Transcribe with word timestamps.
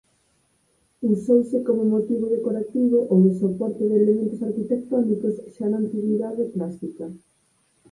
Usouse 1.11 1.57
como 1.67 1.83
motivo 1.95 2.25
decorativo 2.35 2.97
ou 3.11 3.17
de 3.25 3.31
soporte 3.41 3.81
de 3.89 3.95
elementos 4.01 4.43
arquitectónicos 4.49 5.35
xa 5.53 5.65
na 5.69 5.77
antigüidade 5.83 6.43
clásica. 6.53 7.05